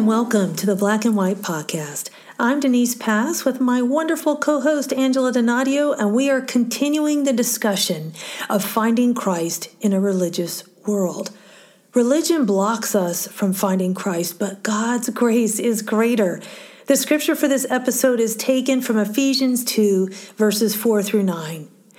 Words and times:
and 0.00 0.08
welcome 0.08 0.54
to 0.54 0.64
the 0.64 0.74
Black 0.74 1.04
and 1.04 1.14
White 1.14 1.42
Podcast. 1.42 2.08
I'm 2.38 2.58
Denise 2.58 2.94
Pass 2.94 3.44
with 3.44 3.60
my 3.60 3.82
wonderful 3.82 4.34
co 4.34 4.62
host 4.62 4.94
Angela 4.94 5.30
Donadio, 5.30 5.92
and 5.92 6.14
we 6.14 6.30
are 6.30 6.40
continuing 6.40 7.24
the 7.24 7.34
discussion 7.34 8.14
of 8.48 8.64
finding 8.64 9.12
Christ 9.12 9.68
in 9.82 9.92
a 9.92 10.00
religious 10.00 10.64
world. 10.86 11.32
Religion 11.92 12.46
blocks 12.46 12.94
us 12.94 13.28
from 13.28 13.52
finding 13.52 13.92
Christ, 13.92 14.38
but 14.38 14.62
God's 14.62 15.10
grace 15.10 15.58
is 15.58 15.82
greater. 15.82 16.40
The 16.86 16.96
scripture 16.96 17.36
for 17.36 17.46
this 17.46 17.66
episode 17.68 18.20
is 18.20 18.34
taken 18.36 18.80
from 18.80 18.96
Ephesians 18.96 19.66
2, 19.66 20.08
verses 20.38 20.74
4 20.74 21.02
through 21.02 21.24
9. 21.24 21.68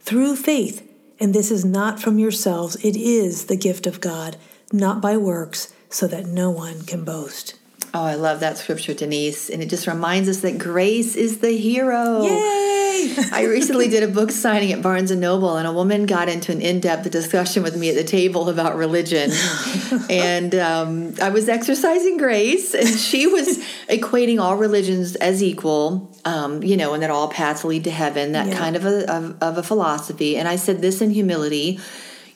through 0.00 0.36
faith. 0.36 0.86
And 1.18 1.34
this 1.34 1.50
is 1.50 1.64
not 1.64 2.00
from 2.00 2.18
yourselves, 2.18 2.76
it 2.76 2.96
is 2.96 3.46
the 3.46 3.56
gift 3.56 3.86
of 3.86 4.00
God, 4.00 4.36
not 4.72 5.02
by 5.02 5.16
works, 5.16 5.72
so 5.90 6.06
that 6.06 6.26
no 6.26 6.50
one 6.50 6.82
can 6.82 7.04
boast. 7.04 7.56
Oh, 7.92 8.04
I 8.04 8.14
love 8.14 8.40
that 8.40 8.56
scripture, 8.56 8.94
Denise. 8.94 9.50
And 9.50 9.62
it 9.62 9.68
just 9.68 9.86
reminds 9.86 10.28
us 10.28 10.40
that 10.40 10.58
grace 10.58 11.16
is 11.16 11.40
the 11.40 11.56
hero. 11.56 12.22
Yay! 12.22 12.79
I 13.32 13.46
recently 13.48 13.88
did 13.88 14.02
a 14.02 14.08
book 14.08 14.30
signing 14.30 14.72
at 14.72 14.82
Barnes 14.82 15.10
and 15.10 15.20
Noble, 15.20 15.56
and 15.56 15.66
a 15.66 15.72
woman 15.72 16.06
got 16.06 16.28
into 16.28 16.52
an 16.52 16.60
in 16.60 16.80
depth 16.80 17.10
discussion 17.10 17.62
with 17.62 17.76
me 17.76 17.88
at 17.88 17.94
the 17.94 18.04
table 18.04 18.48
about 18.48 18.76
religion. 18.76 19.30
and 20.10 20.54
um, 20.54 21.14
I 21.20 21.30
was 21.30 21.48
exercising 21.48 22.18
grace, 22.18 22.74
and 22.74 22.88
she 22.88 23.26
was 23.26 23.58
equating 23.88 24.40
all 24.40 24.56
religions 24.56 25.16
as 25.16 25.42
equal, 25.42 26.14
um, 26.24 26.62
you 26.62 26.76
know, 26.76 26.94
and 26.94 27.02
that 27.02 27.10
all 27.10 27.28
paths 27.28 27.64
lead 27.64 27.84
to 27.84 27.90
heaven, 27.90 28.32
that 28.32 28.48
yeah. 28.48 28.58
kind 28.58 28.76
of 28.76 28.84
a, 28.84 29.10
of, 29.10 29.42
of 29.42 29.58
a 29.58 29.62
philosophy. 29.62 30.36
And 30.36 30.46
I 30.46 30.56
said 30.56 30.80
this 30.80 31.00
in 31.00 31.10
humility 31.10 31.80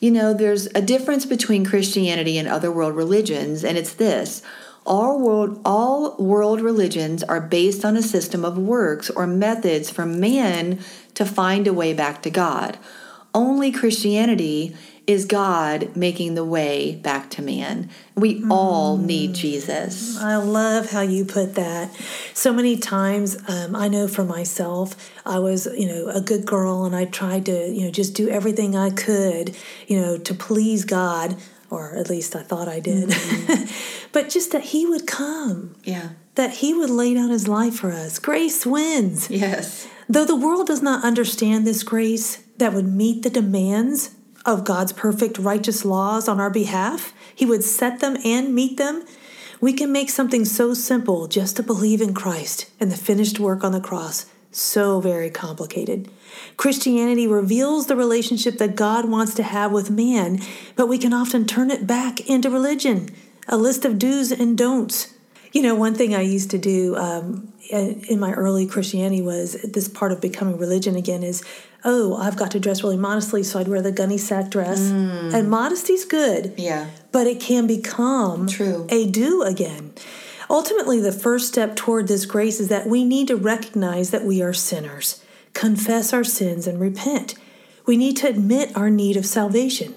you 0.01 0.11
know, 0.11 0.35
there's 0.35 0.67
a 0.75 0.83
difference 0.83 1.25
between 1.25 1.65
Christianity 1.65 2.37
and 2.37 2.47
other 2.47 2.71
world 2.71 2.95
religions, 2.95 3.65
and 3.65 3.79
it's 3.79 3.95
this 3.95 4.43
all 4.87 5.21
world, 5.21 5.61
all 5.65 6.17
world 6.17 6.61
religions 6.61 7.23
are 7.23 7.41
based 7.41 7.85
on 7.85 7.97
a 7.97 8.03
system 8.03 8.45
of 8.45 8.59
works 8.59 9.11
or 9.11 9.27
methods 9.27 9.91
for 9.91 10.05
man 10.05 10.79
to 11.15 11.25
find 11.25 11.67
a 11.67 11.73
way 11.73 11.93
back 11.93 12.23
to 12.23 12.31
God. 12.31 12.79
Only 13.33 13.73
Christianity 13.73 14.77
is 15.07 15.27
God 15.27 15.95
making 15.95 16.35
the 16.35 16.45
way 16.45 16.95
back 16.97 17.29
to 17.31 17.43
man. 17.43 17.91
We 18.15 18.41
mm. 18.41 18.51
all 18.51 18.97
need 18.97 19.35
Jesus. 19.35 20.17
I 20.19 20.37
love 20.37 20.91
how 20.91 21.03
you 21.03 21.25
put 21.25 21.57
that. 21.57 21.95
So 22.33 22.53
many 22.53 22.79
times, 22.79 23.37
um, 23.49 23.77
I 23.77 23.89
know 23.89 24.09
for 24.09 24.25
myself, 24.25 25.13
I 25.27 25.41
was, 25.41 25.67
you 25.67 25.89
know, 25.89 26.09
a 26.09 26.23
good 26.23 26.47
girl 26.47 26.85
and 26.85 26.97
I 26.97 27.05
tried 27.05 27.47
to, 27.47 27.69
you 27.69 27.85
know, 27.85 27.91
just 27.91 28.15
do 28.15 28.29
everything 28.29 28.77
I 28.77 28.91
could, 28.91 29.55
you 29.87 30.01
know, 30.01 30.17
to 30.17 30.35
please 30.35 30.85
God 30.85 31.37
or 31.75 31.95
at 31.97 32.09
least 32.09 32.37
I 32.37 32.43
thought 32.43 32.69
I 32.69 32.81
did. 32.81 33.09
Mm-hmm. 33.09 34.09
but 34.13 34.29
just 34.29 34.53
that 34.53 34.65
He 34.65 34.87
would 34.87 35.07
come. 35.07 35.75
Yeah. 35.85 36.11
That 36.37 36.55
He 36.55 36.73
would 36.73 36.91
lay 36.91 37.15
down 37.15 37.31
His 37.31 37.49
life 37.49 37.77
for 37.77 37.93
us. 37.93 38.19
Grace 38.19 38.65
wins. 38.65 39.29
Yes. 39.31 39.89
Though 40.09 40.25
the 40.25 40.37
world 40.37 40.67
does 40.67 40.83
not 40.83 41.05
understand 41.05 41.67
this 41.67 41.83
grace 41.83 42.45
that 42.59 42.73
would 42.73 42.87
meet 42.87 43.23
the 43.23 43.31
demands 43.31 44.15
of 44.47 44.65
God's 44.65 44.93
perfect 44.93 45.39
righteous 45.39 45.85
laws 45.85 46.29
on 46.29 46.41
our 46.41 46.51
behalf, 46.51 47.13
He 47.35 47.45
would 47.45 47.65
set 47.65 48.01
them 48.01 48.17
and 48.25 48.55
meet 48.55 48.77
them. 48.77 49.05
We 49.61 49.73
can 49.73 49.91
make 49.91 50.11
something 50.11 50.45
so 50.45 50.75
simple 50.75 51.27
just 51.27 51.57
to 51.57 51.63
believe 51.63 52.01
in 52.01 52.15
Christ 52.15 52.71
and 52.79 52.93
the 52.93 52.97
finished 52.97 53.41
work 53.41 53.65
on 53.65 53.73
the 53.73 53.81
cross 53.81 54.27
so 54.57 55.01
very 55.01 55.31
complicated. 55.31 56.11
Christianity 56.57 57.27
reveals 57.27 57.87
the 57.87 57.97
relationship 57.97 58.59
that 58.59 58.77
God 58.77 59.09
wants 59.09 59.35
to 59.35 59.43
have 59.43 59.73
with 59.73 59.91
man, 59.91 60.41
but 60.77 60.89
we 60.89 60.99
can 60.99 61.13
often 61.13 61.47
turn 61.47 61.71
it 61.71 61.87
back 61.87 62.29
into 62.29 62.51
religion, 62.51 63.09
a 63.49 63.57
list 63.57 63.85
of 63.85 63.99
do's 63.99 64.33
and 64.33 64.57
don'ts. 64.57 65.15
You 65.53 65.63
know, 65.63 65.75
one 65.75 65.95
thing 65.95 66.15
I 66.15 66.23
used 66.23 66.51
to 66.51 66.59
do 66.59 66.97
um, 66.97 67.53
in 67.71 68.19
my 68.19 68.33
early 68.33 68.67
Christianity 68.67 69.23
was 69.23 69.53
this 69.63 69.89
part 69.89 70.11
of 70.11 70.21
becoming 70.21 70.59
religion 70.59 70.97
again 70.97 71.23
is, 71.23 71.45
oh, 71.85 72.17
I've 72.17 72.37
got 72.37 72.51
to 72.53 72.61
dress 72.61 72.83
really 72.83 72.97
modestly, 72.97 73.43
so 73.45 73.61
I'd 73.61 73.69
wear 73.69 73.81
the 73.81 73.93
gunny 73.93 74.19
sack 74.19 74.51
dress. 74.51 74.81
Mm. 74.81 75.33
And 75.33 75.51
modesty's 75.51 76.05
good. 76.05 76.55
Yeah. 76.57 76.91
But 77.13 77.29
it 77.29 77.39
can 77.41 77.69
become 77.69 78.49
True. 78.49 78.87
a 78.91 79.07
do 79.09 79.43
again. 79.43 79.93
Ultimately, 80.51 81.01
the 81.01 81.13
first 81.13 81.49
step 81.49 81.77
toward 81.77 82.09
this 82.09 82.27
grace 82.27 82.61
is 82.61 82.69
that 82.69 82.87
we 82.87 83.05
need 83.05 83.29
to 83.29 83.37
recognize 83.37 84.11
that 84.11 84.25
we 84.25 84.43
are 84.43 84.53
sinners, 84.53 85.25
confess 85.53 86.13
our 86.13 86.25
sins, 86.25 86.67
and 86.67 86.81
repent. 86.81 87.35
We 87.87 87.97
need 87.97 88.17
to 88.19 88.29
admit 88.29 88.77
our 88.77 88.91
need 88.91 89.17
of 89.17 89.27
salvation. 89.27 89.95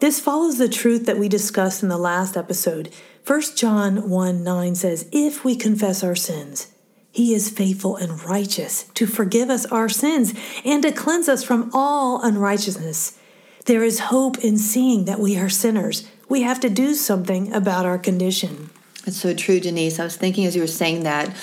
This 0.00 0.20
follows 0.20 0.58
the 0.58 0.68
truth 0.68 1.06
that 1.06 1.18
we 1.18 1.28
discussed 1.28 1.82
in 1.82 1.88
the 1.88 1.98
last 1.98 2.36
episode. 2.36 2.94
1 3.26 3.42
John 3.56 4.08
1 4.08 4.44
9 4.44 4.74
says, 4.74 5.08
If 5.10 5.44
we 5.44 5.56
confess 5.56 6.04
our 6.04 6.14
sins, 6.14 6.72
he 7.10 7.34
is 7.34 7.50
faithful 7.50 7.96
and 7.96 8.22
righteous 8.24 8.84
to 8.94 9.06
forgive 9.06 9.50
us 9.50 9.66
our 9.66 9.88
sins 9.88 10.34
and 10.64 10.82
to 10.84 10.92
cleanse 10.92 11.28
us 11.28 11.42
from 11.42 11.70
all 11.74 12.22
unrighteousness. 12.22 13.18
There 13.66 13.82
is 13.82 13.98
hope 13.98 14.38
in 14.38 14.56
seeing 14.56 15.04
that 15.06 15.18
we 15.18 15.36
are 15.36 15.48
sinners. 15.48 16.08
We 16.28 16.42
have 16.42 16.60
to 16.60 16.70
do 16.70 16.94
something 16.94 17.52
about 17.52 17.84
our 17.84 17.98
condition. 17.98 18.70
It's 19.08 19.20
so 19.20 19.34
true, 19.34 19.58
Denise. 19.58 19.98
I 19.98 20.04
was 20.04 20.16
thinking 20.16 20.46
as 20.46 20.54
you 20.54 20.62
were 20.62 20.68
saying 20.68 21.02
that 21.02 21.34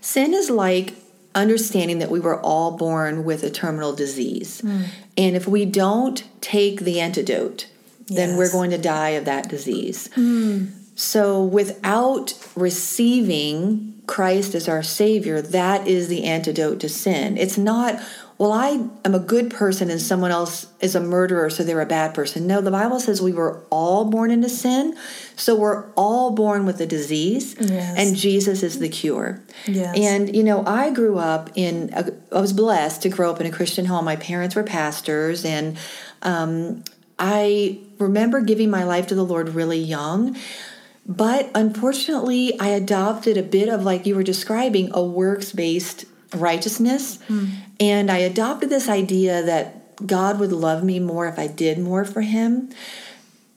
sin 0.00 0.34
is 0.34 0.50
like 0.50 0.94
understanding 1.34 1.98
that 1.98 2.10
we 2.10 2.20
were 2.20 2.40
all 2.40 2.76
born 2.76 3.24
with 3.24 3.42
a 3.42 3.50
terminal 3.50 3.94
disease. 3.94 4.62
Mm. 4.62 4.86
And 5.18 5.36
if 5.36 5.46
we 5.48 5.64
don't 5.64 6.22
take 6.40 6.80
the 6.80 7.00
antidote, 7.00 7.68
yes. 8.06 8.16
then 8.16 8.36
we're 8.36 8.50
going 8.50 8.70
to 8.70 8.78
die 8.78 9.10
of 9.10 9.24
that 9.26 9.48
disease. 9.48 10.08
Mm. 10.16 10.72
So 10.94 11.42
without 11.42 12.34
receiving 12.54 14.00
Christ 14.06 14.54
as 14.54 14.68
our 14.68 14.82
Savior, 14.82 15.42
that 15.42 15.86
is 15.86 16.08
the 16.08 16.24
antidote 16.24 16.80
to 16.80 16.88
sin. 16.88 17.36
It's 17.36 17.58
not, 17.58 18.00
well, 18.38 18.52
I 18.52 18.86
am 19.04 19.14
a 19.14 19.18
good 19.18 19.50
person 19.50 19.90
and 19.90 20.00
someone 20.00 20.30
else 20.30 20.66
is 20.80 20.94
a 20.94 21.00
murderer, 21.00 21.48
so 21.48 21.64
they're 21.64 21.80
a 21.80 21.86
bad 21.86 22.14
person. 22.14 22.46
No, 22.46 22.60
the 22.60 22.70
Bible 22.70 23.00
says 23.00 23.22
we 23.22 23.32
were 23.32 23.64
all 23.70 24.04
born 24.04 24.30
into 24.30 24.50
sin, 24.50 24.94
so 25.36 25.54
we're 25.54 25.90
all 25.92 26.32
born 26.32 26.66
with 26.66 26.78
a 26.80 26.86
disease, 26.86 27.56
yes. 27.58 27.94
and 27.96 28.14
Jesus 28.14 28.62
is 28.62 28.78
the 28.78 28.90
cure. 28.90 29.42
Yes. 29.66 29.96
And, 29.98 30.36
you 30.36 30.42
know, 30.42 30.64
I 30.66 30.90
grew 30.90 31.18
up 31.18 31.50
in, 31.54 31.90
a, 31.94 32.12
I 32.30 32.40
was 32.40 32.52
blessed 32.52 33.02
to 33.02 33.08
grow 33.08 33.30
up 33.30 33.40
in 33.40 33.46
a 33.46 33.50
Christian 33.50 33.86
home. 33.86 34.04
My 34.04 34.16
parents 34.16 34.54
were 34.54 34.64
pastors, 34.64 35.44
and 35.46 35.78
um, 36.20 36.84
I 37.18 37.78
remember 37.98 38.42
giving 38.42 38.68
my 38.68 38.84
life 38.84 39.06
to 39.06 39.14
the 39.14 39.24
Lord 39.24 39.50
really 39.50 39.78
young. 39.78 40.36
But 41.08 41.50
unfortunately, 41.54 42.58
I 42.58 42.68
adopted 42.68 43.38
a 43.38 43.42
bit 43.42 43.68
of, 43.68 43.84
like 43.84 44.04
you 44.06 44.16
were 44.16 44.24
describing, 44.24 44.90
a 44.92 45.02
works 45.02 45.52
based 45.52 46.04
righteousness. 46.34 47.18
Mm. 47.28 47.50
And 47.80 48.10
I 48.10 48.18
adopted 48.18 48.70
this 48.70 48.88
idea 48.88 49.42
that 49.42 50.06
God 50.06 50.38
would 50.38 50.52
love 50.52 50.84
me 50.84 50.98
more 51.00 51.26
if 51.26 51.38
I 51.38 51.46
did 51.46 51.78
more 51.78 52.04
for 52.04 52.20
Him. 52.20 52.70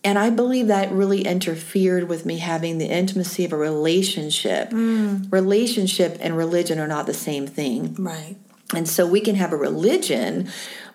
And 0.03 0.17
I 0.17 0.29
believe 0.29 0.67
that 0.67 0.91
really 0.91 1.23
interfered 1.23 2.07
with 2.07 2.25
me 2.25 2.37
having 2.37 2.77
the 2.77 2.85
intimacy 2.85 3.43
of 3.43 3.51
a 3.51 3.57
relationship. 3.57 4.69
Mm. 4.69 5.31
Relationship 5.31 6.17
and 6.21 6.37
religion 6.37 6.79
are 6.79 6.87
not 6.87 7.05
the 7.05 7.13
same 7.13 7.47
thing. 7.47 7.95
Right. 7.95 8.37
And 8.73 8.87
so 8.87 9.05
we 9.05 9.19
can 9.19 9.35
have 9.35 9.51
a 9.51 9.57
religion 9.57 10.49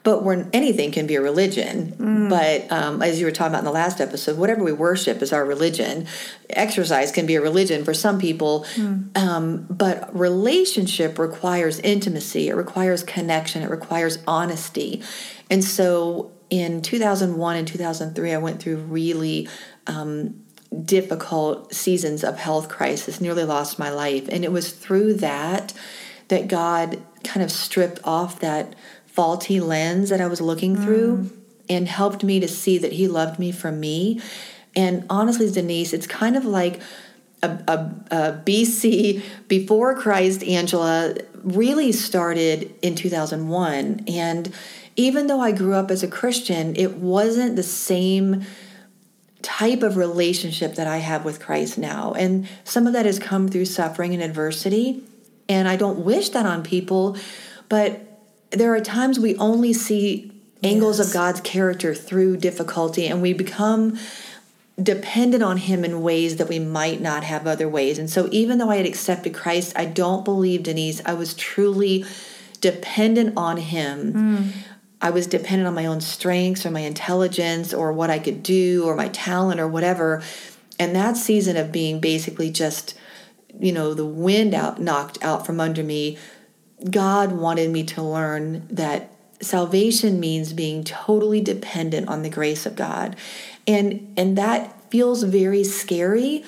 but 0.05 0.23
when 0.23 0.51
anything 0.53 0.93
can 0.93 1.07
be 1.07 1.17
a 1.17 1.21
religion. 1.21 1.97
Mm. 1.99 2.29
but 2.29 2.71
um, 2.71 3.03
as 3.03 3.19
you 3.19 3.27
were 3.27 3.33
talking 3.33 3.53
about 3.53 3.61
in 3.61 3.65
the 3.65 3.73
last 3.73 4.01
episode 4.01 4.39
whatever 4.39 4.63
we 4.63 4.73
worship 4.73 5.21
is 5.23 5.33
our 5.33 5.45
religion. 5.45 6.07
Exercise 6.51 7.11
can 7.11 7.27
be 7.27 7.35
a 7.35 7.41
religion 7.41 7.85
for 7.85 7.95
some 7.95 8.21
people. 8.21 8.65
Mm. 8.77 9.17
um, 9.19 9.67
but 9.69 10.15
relationship 10.17 11.19
requires 11.19 11.81
intimacy. 11.81 12.49
It 12.49 12.55
requires 12.55 13.03
connection. 13.03 13.63
It 13.63 13.71
requires 13.71 14.19
honesty. 14.29 15.03
And 15.51 15.65
so 15.65 16.31
in 16.51 16.83
2001 16.83 17.57
and 17.57 17.67
2003 17.67 18.33
i 18.33 18.39
went 18.39 18.61
through 18.63 18.77
really 18.77 19.49
um, 19.87 20.45
difficult 20.85 21.75
seasons 21.75 22.23
of 22.23 22.39
health 22.39 22.69
crisis. 22.69 23.21
Nearly 23.21 23.45
lost 23.45 23.79
my 23.79 23.91
life. 23.91 24.29
And 24.29 24.45
it 24.45 24.53
was 24.53 24.71
through 24.71 25.15
that 25.15 25.73
that 26.29 26.49
god 26.49 26.99
kind 27.23 27.43
of 27.43 27.51
stripped 27.51 28.01
off 28.05 28.41
that 28.41 28.75
faulty 29.15 29.61
lens 29.61 30.11
that 30.11 30.21
I 30.21 30.27
was 30.27 30.41
looking 30.41 30.75
through 30.75 31.19
mm. 31.19 31.31
and 31.69 31.87
helped 31.87 32.25
me 32.25 32.41
to 32.41 32.49
see 32.49 32.79
that 32.79 32.93
he 32.93 33.07
loved 33.07 33.39
me 33.39 33.53
for 33.53 33.71
me. 33.71 34.21
And 34.75 35.07
honestly, 35.09 35.49
Denise, 35.49 35.93
it's 35.93 36.09
kind 36.09 36.37
of 36.37 36.45
like 36.45 36.81
a, 37.41 37.47
a, 37.47 37.73
a 38.11 38.43
BC 38.45 39.23
before 39.47 39.95
Christ 39.95 40.43
Angela 40.43 41.15
really 41.45 41.93
started 41.93 42.75
in 42.83 42.97
2001. 42.97 44.05
And 44.09 44.53
even 44.97 45.29
though 45.29 45.41
I 45.41 45.53
grew 45.53 45.75
up 45.75 45.93
as 45.93 46.03
a 46.03 46.09
Christian, 46.09 46.75
it 46.75 46.95
wasn't 46.97 47.55
the 47.55 47.63
same 47.63 48.45
type 49.43 49.85
of 49.85 49.97
relationship 49.97 50.75
that 50.75 50.89
I 50.89 50.97
have 50.97 51.25
with 51.25 51.39
Christ 51.39 51.79
now. 51.79 52.15
And 52.15 52.49
some 52.65 52.89
of 52.89 52.95
that 52.95 53.07
has 53.07 53.21
come 53.21 53.47
through 53.47 53.67
suffering 53.67 54.13
and 54.13 54.23
adversity. 54.25 55.05
And 55.49 55.69
I 55.69 55.77
don't 55.77 56.05
wish 56.05 56.31
that 56.31 56.47
on 56.47 56.65
people, 56.65 57.17
but 57.69 58.14
there 58.55 58.75
are 58.75 58.81
times 58.81 59.19
we 59.19 59.37
only 59.37 59.73
see 59.73 60.33
angles 60.63 60.99
yes. 60.99 61.09
of 61.09 61.13
God's 61.13 61.41
character 61.41 61.95
through 61.95 62.39
difficulty 62.39 63.07
and 63.07 63.21
we 63.21 63.33
become 63.33 63.99
dependent 64.83 65.43
on 65.43 65.57
him 65.57 65.85
in 65.85 66.03
ways 66.03 66.37
that 66.37 66.49
we 66.49 66.59
might 66.59 67.01
not 67.01 67.23
have 67.23 67.47
other 67.47 67.69
ways. 67.69 67.99
And 67.99 68.11
so 68.11 68.29
even 68.33 68.59
though 68.59 68.71
I 68.71 68.77
had 68.77 68.87
accepted 68.87 69.35
Christ, 69.35 69.73
I 69.77 69.85
don't 69.85 70.25
believe 70.25 70.65
Denise, 70.65 71.01
I 71.07 71.15
was 71.15 71.35
truly 71.35 72.05
dependent 72.61 73.37
on 73.37 73.59
him. 73.59 74.13
Mm. 74.13 74.53
I 75.01 75.11
was 75.11 75.27
dependent 75.27 75.69
on 75.69 75.75
my 75.75 75.87
own 75.87 76.01
strengths 76.01 76.65
or 76.65 76.71
my 76.71 76.81
intelligence 76.81 77.73
or 77.75 77.93
what 77.93 78.11
I 78.11 78.19
could 78.19 78.43
do 78.43 78.85
or 78.87 78.97
my 78.97 79.09
talent 79.09 79.61
or 79.61 79.69
whatever. 79.69 80.23
And 80.79 80.97
that 80.97 81.17
season 81.17 81.57
of 81.57 81.71
being 81.71 82.01
basically 82.01 82.51
just, 82.51 82.95
you 83.61 83.71
know, 83.71 83.95
the 83.95 84.07
wind 84.07 84.55
out 84.55 84.81
knocked 84.81 85.23
out 85.23 85.47
from 85.47 85.61
under 85.61 85.85
me, 85.85 86.19
God 86.89 87.33
wanted 87.33 87.71
me 87.71 87.85
to 87.85 88.03
learn 88.03 88.67
that 88.69 89.11
salvation 89.41 90.21
means 90.21 90.53
being 90.53 90.85
totally 90.85 91.41
dependent 91.41 92.09
on 92.09 92.23
the 92.23 92.31
grace 92.31 92.67
of 92.67 92.77
God 92.77 93.17
and 93.67 94.13
and 94.17 94.37
that 94.39 94.91
feels 94.91 95.23
very 95.23 95.65
scary 95.65 96.45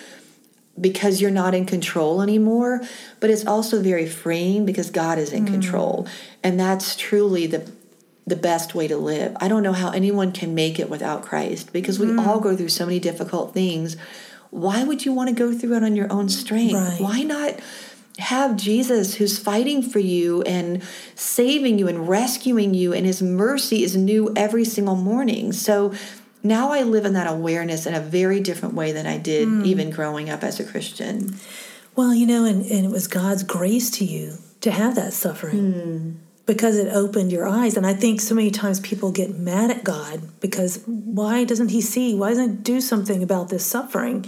because 0.79 1.21
you're 1.21 1.31
not 1.31 1.55
in 1.55 1.67
control 1.67 2.21
anymore 2.23 2.81
but 3.21 3.31
it's 3.31 3.47
also 3.47 3.83
very 3.83 4.07
freeing 4.07 4.67
because 4.67 4.91
god 4.91 5.19
is 5.19 5.33
in 5.33 5.45
mm. 5.45 5.53
control 5.53 6.07
and 6.43 6.59
that's 6.61 6.97
truly 6.97 7.47
the 7.47 7.71
the 8.27 8.37
best 8.37 8.75
way 8.75 8.87
to 8.87 8.97
live 8.97 9.37
i 9.41 9.49
don't 9.49 9.63
know 9.63 9.73
how 9.73 9.91
anyone 9.91 10.33
can 10.33 10.55
make 10.55 10.79
it 10.79 10.91
without 10.91 11.23
christ 11.23 11.73
because 11.73 11.99
we 11.99 12.07
mm. 12.07 12.27
all 12.27 12.41
go 12.41 12.57
through 12.57 12.69
so 12.69 12.85
many 12.85 13.01
difficult 13.01 13.55
things 13.55 13.97
why 14.51 14.85
would 14.85 15.05
you 15.05 15.13
want 15.13 15.29
to 15.29 15.35
go 15.35 15.53
through 15.53 15.75
it 15.77 15.83
on 15.83 15.97
your 15.97 16.11
own 16.13 16.29
strength 16.29 16.75
right. 16.75 17.01
why 17.01 17.23
not 17.23 17.59
have 18.19 18.57
Jesus 18.57 19.17
who's 19.17 19.39
fighting 19.39 19.83
for 19.83 19.99
you 19.99 20.43
and 20.43 20.83
saving 21.15 21.79
you 21.79 21.89
and 21.89 22.09
rescuing 22.09 22.75
you, 22.75 22.93
and 22.93 23.05
his 23.05 23.23
mercy 23.23 23.83
is 23.83 23.97
new 23.97 24.33
every 24.35 24.65
single 24.65 24.97
morning. 24.97 25.53
So 25.53 25.93
now 26.43 26.73
I 26.73 26.83
live 26.83 27.05
in 27.05 27.13
that 27.15 27.31
awareness 27.31 27.87
in 27.87 27.95
a 27.95 28.01
very 28.01 28.41
different 28.41 28.75
way 28.75 28.93
than 28.93 29.07
I 29.07 29.19
did 29.19 29.49
mm. 29.49 29.67
even 29.67 29.91
growing 29.91 30.31
up 30.31 30.43
as 30.43 30.61
a 30.61 30.65
Christian. 30.65 31.37
Well, 31.95 32.15
you 32.15 32.27
know, 32.27 32.45
and, 32.45 32.65
and 32.67 32.85
it 32.85 32.91
was 32.91 33.07
God's 33.07 33.43
grace 33.43 33.91
to 33.93 34.05
you 34.05 34.39
to 34.61 34.71
have 34.71 34.95
that 34.95 35.13
suffering 35.13 35.73
mm. 35.73 36.15
because 36.47 36.77
it 36.79 36.93
opened 36.93 37.33
your 37.33 37.49
eyes. 37.49 37.77
And 37.77 37.87
I 37.87 37.95
think 37.95 38.21
so 38.21 38.35
many 38.35 38.51
times 38.51 38.81
people 38.81 39.13
get 39.13 39.39
mad 39.39 39.71
at 39.71 39.85
God 39.85 40.21
because 40.41 40.83
why 40.87 41.45
doesn't 41.45 41.69
He 41.69 41.81
see? 41.81 42.15
Why 42.15 42.31
doesn't 42.31 42.51
He 42.51 42.57
do 42.63 42.81
something 42.81 43.23
about 43.23 43.49
this 43.49 43.65
suffering? 43.65 44.25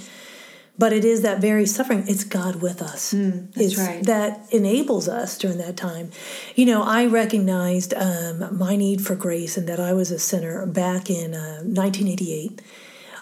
But 0.79 0.93
it 0.93 1.05
is 1.05 1.23
that 1.23 1.41
very 1.41 1.67
suffering 1.67 2.05
it's 2.07 2.25
god 2.25 2.57
with 2.63 2.81
us 2.81 3.13
mm, 3.13 3.53
that's 3.55 3.67
it's 3.67 3.79
right. 3.79 4.05
that 4.05 4.47
enables 4.53 5.09
us 5.09 5.37
during 5.37 5.59
that 5.59 5.77
time 5.77 6.11
you 6.55 6.65
know 6.65 6.83
i 6.83 7.05
recognized 7.05 7.93
um, 7.95 8.57
my 8.57 8.77
need 8.77 9.01
for 9.01 9.15
grace 9.15 9.57
and 9.57 9.69
that 9.69 9.81
i 9.81 9.93
was 9.93 10.11
a 10.11 10.19
sinner 10.19 10.65
back 10.67 11.11
in 11.11 11.35
uh, 11.35 11.61
1988 11.63 12.61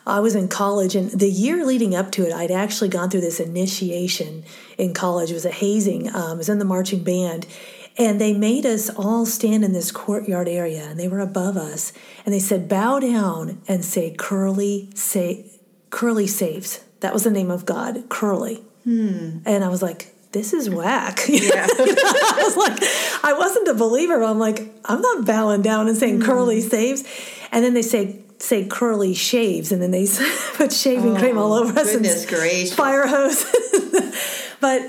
I 0.06 0.20
was 0.20 0.37
in 0.37 0.47
college, 0.47 0.94
and 0.94 1.11
the 1.11 1.29
year 1.29 1.67
leading 1.67 1.97
up 1.97 2.12
to 2.12 2.25
it, 2.25 2.32
I'd 2.32 2.53
actually 2.53 2.88
gone 2.88 3.11
through 3.11 3.23
this 3.23 3.41
initiation 3.41 4.44
in 4.79 4.94
college. 4.94 5.32
It 5.32 5.35
was 5.35 5.44
a 5.44 5.50
hazing. 5.50 6.08
Um, 6.14 6.14
I 6.17 6.35
was 6.35 6.49
in 6.49 6.61
the 6.61 6.64
marching 6.64 7.03
band, 7.03 7.44
and 7.99 8.20
they 8.20 8.32
made 8.32 8.64
us 8.64 8.88
all 8.88 9.26
stand 9.26 9.64
in 9.64 9.73
this 9.73 9.91
courtyard 9.91 10.49
area, 10.49 10.85
and 10.85 11.00
they 11.00 11.08
were 11.08 11.19
above 11.19 11.56
us, 11.56 11.93
and 12.25 12.32
they 12.32 12.38
said, 12.38 12.69
"Bow 12.69 13.00
down 13.00 13.61
and 13.67 13.85
say, 13.85 14.14
Curly, 14.17 14.91
say, 14.94 15.50
Curly 15.91 16.29
saves." 16.29 16.85
That 17.06 17.14
was 17.14 17.23
the 17.23 17.31
name 17.31 17.53
of 17.53 17.64
God, 17.64 18.08
Curly. 18.08 18.64
Hmm. 18.82 19.38
And 19.47 19.62
I 19.62 19.69
was 19.69 19.81
like, 19.81 20.12
this 20.32 20.53
is 20.53 20.69
whack. 20.69 21.20
Yeah. 21.29 21.69
I 21.79 22.43
was 22.43 22.56
like, 22.56 22.82
I 23.23 23.32
wasn't 23.32 23.69
a 23.69 23.75
believer. 23.75 24.25
I'm 24.25 24.41
like, 24.41 24.75
I'm 24.85 25.00
not 25.00 25.25
bowing 25.25 25.62
down 25.62 25.87
and 25.87 25.97
saying 25.97 26.19
mm. 26.19 26.25
curly 26.25 26.61
saves. 26.61 27.05
And 27.53 27.64
then 27.64 27.75
they 27.75 27.82
say, 27.82 28.19
say 28.41 28.67
curly 28.67 29.14
shaves, 29.14 29.70
and 29.70 29.81
then 29.81 29.93
they 29.93 30.08
put 30.55 30.73
shaving 30.73 31.17
oh, 31.17 31.20
cream 31.20 31.38
all 31.38 31.53
over 31.53 31.79
us 31.79 31.94
and 31.94 32.03
gracious. 32.29 32.75
fire 32.75 33.06
hose. 33.06 33.44
but 34.61 34.81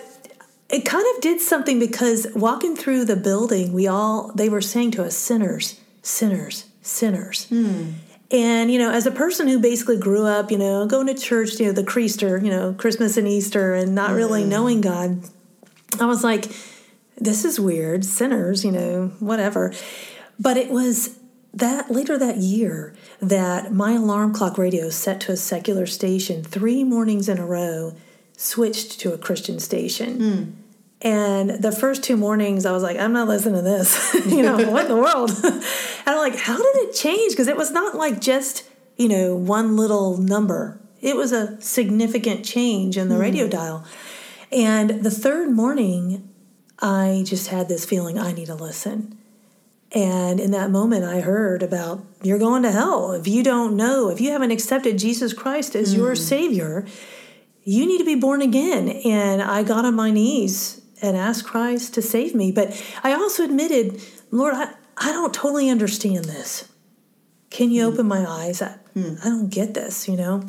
it 0.71 0.83
kind 0.85 1.05
of 1.15 1.21
did 1.21 1.39
something 1.39 1.77
because 1.77 2.25
walking 2.33 2.75
through 2.75 3.05
the 3.05 3.15
building, 3.15 3.73
we 3.73 3.85
all 3.85 4.31
they 4.33 4.49
were 4.49 4.61
saying 4.61 4.89
to 4.93 5.03
us, 5.03 5.15
sinners, 5.15 5.79
sinners, 6.01 6.65
sinners. 6.81 7.45
Hmm. 7.49 7.91
And, 8.29 8.71
you 8.71 8.77
know, 8.77 8.91
as 8.91 9.05
a 9.05 9.11
person 9.11 9.47
who 9.47 9.59
basically 9.59 9.97
grew 9.97 10.25
up, 10.25 10.51
you 10.51 10.57
know, 10.57 10.85
going 10.85 11.07
to 11.07 11.13
church, 11.13 11.59
you 11.59 11.67
know, 11.67 11.71
the 11.71 11.83
Creaster, 11.83 12.43
you 12.43 12.49
know, 12.49 12.73
Christmas 12.73 13.15
and 13.15 13.27
Easter 13.27 13.73
and 13.73 13.95
not 13.95 14.11
really 14.11 14.43
mm. 14.43 14.47
knowing 14.47 14.81
God, 14.81 15.21
I 15.99 16.05
was 16.05 16.23
like, 16.23 16.45
this 17.17 17.45
is 17.45 17.59
weird, 17.59 18.03
sinners, 18.03 18.65
you 18.65 18.71
know, 18.71 19.13
whatever. 19.19 19.73
But 20.39 20.57
it 20.57 20.69
was 20.69 21.17
that 21.53 21.89
later 21.89 22.17
that 22.17 22.37
year 22.37 22.93
that 23.21 23.73
my 23.73 23.93
alarm 23.93 24.33
clock 24.33 24.57
radio 24.57 24.89
set 24.89 25.21
to 25.21 25.31
a 25.31 25.37
secular 25.37 25.85
station 25.85 26.43
three 26.43 26.83
mornings 26.83 27.29
in 27.29 27.39
a 27.39 27.45
row 27.45 27.95
switched 28.35 28.99
to 28.99 29.13
a 29.13 29.17
Christian 29.17 29.59
station. 29.59 30.19
Mm. 30.19 30.51
And 31.01 31.61
the 31.61 31.71
first 31.71 32.03
two 32.03 32.17
mornings, 32.17 32.65
I 32.65 32.71
was 32.71 32.81
like, 32.81 32.97
I'm 32.97 33.13
not 33.13 33.27
listening 33.27 33.55
to 33.55 33.61
this. 33.61 34.13
you 34.25 34.41
know, 34.41 34.57
what 34.71 34.83
in 34.83 34.87
the 34.87 34.95
world? 34.95 35.31
and 35.43 35.63
I'm 36.07 36.17
like, 36.17 36.35
how 36.35 36.57
did 36.57 36.89
it 36.89 36.93
change? 36.93 37.33
Because 37.33 37.47
it 37.47 37.57
was 37.57 37.71
not 37.71 37.95
like 37.95 38.19
just, 38.19 38.67
you 38.97 39.07
know, 39.07 39.35
one 39.35 39.75
little 39.75 40.17
number, 40.17 40.79
it 40.99 41.15
was 41.15 41.31
a 41.31 41.59
significant 41.61 42.43
change 42.43 42.97
in 42.97 43.09
the 43.09 43.15
mm. 43.15 43.21
radio 43.21 43.47
dial. 43.47 43.85
And 44.51 45.03
the 45.03 45.11
third 45.11 45.51
morning, 45.51 46.27
I 46.79 47.23
just 47.25 47.49
had 47.49 47.69
this 47.69 47.85
feeling 47.85 48.17
I 48.17 48.31
need 48.31 48.47
to 48.47 48.55
listen. 48.55 49.17
And 49.91 50.39
in 50.39 50.51
that 50.51 50.71
moment, 50.71 51.05
I 51.05 51.21
heard 51.21 51.61
about 51.61 52.03
you're 52.23 52.39
going 52.39 52.63
to 52.63 52.71
hell. 52.71 53.11
If 53.11 53.27
you 53.27 53.43
don't 53.43 53.75
know, 53.75 54.09
if 54.09 54.19
you 54.19 54.31
haven't 54.31 54.51
accepted 54.51 54.97
Jesus 54.97 55.31
Christ 55.31 55.75
as 55.75 55.93
mm. 55.93 55.97
your 55.97 56.15
Savior, 56.15 56.87
you 57.63 57.85
need 57.85 57.99
to 57.99 58.05
be 58.05 58.15
born 58.15 58.41
again. 58.41 58.89
And 58.89 59.41
I 59.43 59.61
got 59.61 59.85
on 59.85 59.93
my 59.93 60.09
knees 60.09 60.81
and 61.01 61.15
asked 61.17 61.45
Christ 61.45 61.93
to 61.95 62.01
save 62.01 62.33
me. 62.33 62.51
But 62.51 62.81
I 63.03 63.13
also 63.13 63.43
admitted, 63.43 64.01
Lord, 64.31 64.53
I, 64.55 64.73
I 64.97 65.11
don't 65.11 65.33
totally 65.33 65.69
understand 65.69 66.25
this. 66.25 66.69
Can 67.49 67.71
you 67.71 67.83
mm. 67.83 67.93
open 67.93 68.07
my 68.07 68.25
eyes? 68.27 68.61
I, 68.61 68.77
mm. 68.95 69.19
I 69.21 69.29
don't 69.29 69.49
get 69.49 69.73
this, 69.73 70.07
you 70.07 70.17
know? 70.17 70.43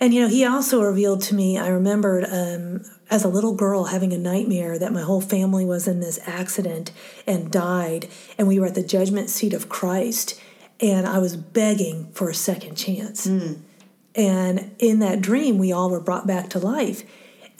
And, 0.00 0.12
you 0.12 0.22
know, 0.22 0.28
he 0.28 0.44
also 0.44 0.82
revealed 0.82 1.22
to 1.22 1.34
me, 1.34 1.56
I 1.56 1.68
remembered 1.68 2.24
um, 2.24 2.82
as 3.10 3.24
a 3.24 3.28
little 3.28 3.54
girl 3.54 3.84
having 3.84 4.12
a 4.12 4.18
nightmare 4.18 4.78
that 4.78 4.92
my 4.92 5.02
whole 5.02 5.20
family 5.20 5.64
was 5.64 5.86
in 5.86 6.00
this 6.00 6.18
accident 6.26 6.90
and 7.26 7.50
died, 7.50 8.08
and 8.36 8.48
we 8.48 8.58
were 8.58 8.66
at 8.66 8.74
the 8.74 8.82
judgment 8.82 9.30
seat 9.30 9.54
of 9.54 9.68
Christ, 9.68 10.40
and 10.80 11.06
I 11.06 11.18
was 11.18 11.36
begging 11.36 12.10
for 12.12 12.28
a 12.28 12.34
second 12.34 12.74
chance. 12.74 13.26
Mm. 13.26 13.60
And 14.16 14.74
in 14.78 14.98
that 14.98 15.20
dream, 15.20 15.58
we 15.58 15.72
all 15.72 15.90
were 15.90 16.00
brought 16.00 16.26
back 16.26 16.50
to 16.50 16.58
life. 16.58 17.04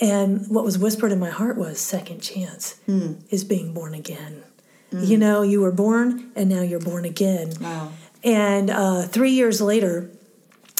And 0.00 0.48
what 0.48 0.64
was 0.64 0.78
whispered 0.78 1.12
in 1.12 1.20
my 1.20 1.30
heart 1.30 1.56
was 1.56 1.78
second 1.78 2.20
chance 2.20 2.80
mm. 2.88 3.22
is 3.30 3.44
being 3.44 3.72
born 3.72 3.94
again. 3.94 4.42
Mm. 4.90 5.06
You 5.06 5.18
know, 5.18 5.42
you 5.42 5.60
were 5.60 5.72
born 5.72 6.32
and 6.34 6.48
now 6.48 6.62
you're 6.62 6.80
born 6.80 7.04
again. 7.04 7.52
Wow. 7.60 7.92
And 8.24 8.70
uh, 8.70 9.02
three 9.02 9.30
years 9.30 9.60
later, 9.60 10.10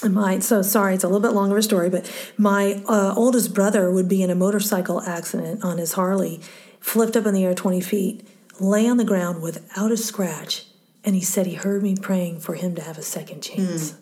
my 0.02 0.38
so 0.40 0.62
sorry, 0.62 0.94
it's 0.94 1.04
a 1.04 1.08
little 1.08 1.20
bit 1.20 1.32
longer 1.32 1.54
of 1.54 1.60
a 1.60 1.62
story, 1.62 1.88
but 1.88 2.10
my 2.36 2.82
uh, 2.88 3.14
oldest 3.16 3.54
brother 3.54 3.90
would 3.90 4.08
be 4.08 4.22
in 4.22 4.30
a 4.30 4.34
motorcycle 4.34 5.00
accident 5.02 5.62
on 5.62 5.78
his 5.78 5.92
Harley, 5.92 6.40
flipped 6.80 7.16
up 7.16 7.26
in 7.26 7.34
the 7.34 7.44
air 7.44 7.54
20 7.54 7.80
feet, 7.80 8.26
lay 8.60 8.88
on 8.88 8.96
the 8.96 9.04
ground 9.04 9.42
without 9.42 9.92
a 9.92 9.96
scratch, 9.96 10.66
and 11.04 11.14
he 11.14 11.20
said 11.20 11.46
he 11.46 11.54
heard 11.54 11.82
me 11.82 11.96
praying 11.96 12.40
for 12.40 12.54
him 12.54 12.74
to 12.74 12.82
have 12.82 12.98
a 12.98 13.02
second 13.02 13.42
chance. 13.42 13.92
Mm. 13.92 13.96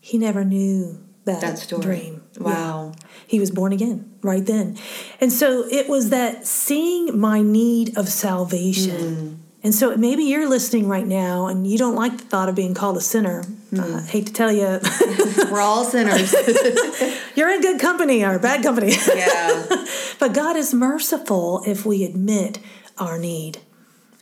He 0.00 0.18
never 0.18 0.44
knew 0.44 1.04
that, 1.24 1.40
that 1.40 1.58
story. 1.58 1.82
dream. 1.82 2.22
Wow. 2.38 2.92
Yeah. 2.94 3.07
He 3.28 3.38
was 3.38 3.50
born 3.50 3.72
again 3.74 4.10
right 4.22 4.44
then. 4.44 4.78
And 5.20 5.30
so 5.30 5.66
it 5.70 5.88
was 5.88 6.10
that 6.10 6.46
seeing 6.46 7.18
my 7.18 7.42
need 7.42 7.96
of 7.96 8.08
salvation. 8.08 9.16
Mm. 9.16 9.36
And 9.62 9.74
so 9.74 9.94
maybe 9.96 10.24
you're 10.24 10.48
listening 10.48 10.88
right 10.88 11.06
now 11.06 11.46
and 11.46 11.66
you 11.66 11.76
don't 11.76 11.94
like 11.94 12.16
the 12.16 12.24
thought 12.24 12.48
of 12.48 12.54
being 12.54 12.72
called 12.72 12.96
a 12.96 13.02
sinner. 13.02 13.42
Mm. 13.70 13.96
I 13.96 14.00
hate 14.02 14.26
to 14.28 14.32
tell 14.32 14.50
you. 14.50 14.80
We're 15.50 15.60
all 15.60 15.84
sinners. 15.84 16.32
you're 17.36 17.50
in 17.50 17.60
good 17.60 17.78
company 17.78 18.24
or 18.24 18.38
bad 18.38 18.62
company. 18.62 18.92
Yeah. 19.14 19.84
but 20.18 20.32
God 20.32 20.56
is 20.56 20.72
merciful 20.72 21.62
if 21.66 21.84
we 21.84 22.04
admit 22.04 22.60
our 22.96 23.18
need. 23.18 23.58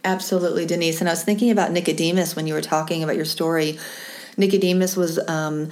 Absolutely, 0.05 0.67
Denise. 0.67 1.01
And 1.01 1.09
I 1.09 1.13
was 1.13 1.23
thinking 1.23 1.53
about 1.53 1.71
Nicodemus 1.71 2.35
when 2.35 2.49
you 2.49 2.55
were 2.55 2.61
talking 2.61 3.05
about 3.05 3.15
your 3.15 3.25
story. 3.25 3.79
Nicodemus 4.37 4.97
was 4.97 5.19
um, 5.29 5.71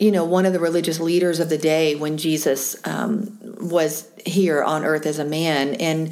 you 0.00 0.10
know, 0.10 0.24
one 0.24 0.46
of 0.46 0.52
the 0.52 0.58
religious 0.58 0.98
leaders 0.98 1.38
of 1.38 1.50
the 1.50 1.58
day 1.58 1.94
when 1.94 2.16
Jesus 2.16 2.74
um, 2.86 3.38
was 3.60 4.10
here 4.26 4.62
on 4.62 4.82
earth 4.82 5.04
as 5.04 5.18
a 5.18 5.24
man. 5.24 5.74
And, 5.74 6.10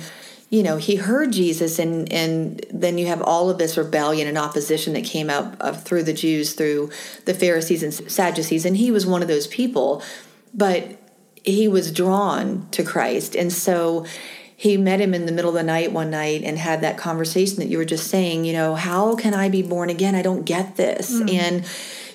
you 0.51 0.63
know, 0.63 0.77
he 0.77 0.97
heard 0.97 1.33
Jesus, 1.33 1.79
and, 1.79 2.13
and 2.13 2.65
then 2.71 2.99
you 2.99 3.07
have 3.07 3.23
all 3.23 3.49
of 3.49 3.57
this 3.57 3.79
rebellion 3.79 4.29
and 4.29 4.37
opposition 4.37 4.93
that 4.93 5.05
came 5.05 5.31
out 5.31 5.59
of, 5.61 5.83
through 5.85 6.03
the 6.03 6.13
Jews, 6.13 6.53
through 6.53 6.91
the 7.25 7.33
Pharisees 7.33 7.83
and 7.83 7.93
Sadducees. 7.93 8.67
And 8.67 8.77
he 8.77 8.91
was 8.91 9.07
one 9.07 9.23
of 9.23 9.29
those 9.29 9.47
people. 9.47 10.03
But 10.53 10.99
he 11.45 11.67
was 11.67 11.91
drawn 11.91 12.69
to 12.73 12.83
Christ. 12.83 13.35
And 13.35 13.51
so 13.51 14.05
he 14.55 14.77
met 14.77 15.01
him 15.01 15.15
in 15.15 15.25
the 15.25 15.33
middle 15.33 15.51
of 15.51 15.55
the 15.55 15.63
night 15.63 15.93
one 15.93 16.11
night 16.11 16.43
and 16.45 16.59
had 16.59 16.83
that 16.83 16.99
conversation 16.99 17.57
that 17.57 17.69
you 17.69 17.79
were 17.79 17.85
just 17.85 18.09
saying, 18.09 18.45
you 18.45 18.53
know, 18.53 18.75
how 18.75 19.17
can 19.17 19.33
I 19.33 19.49
be 19.49 19.63
born 19.63 19.89
again? 19.89 20.15
I 20.15 20.23
don't 20.23 20.45
get 20.45 20.77
this. 20.77 21.13
Mm. 21.13 21.33
And 21.33 21.67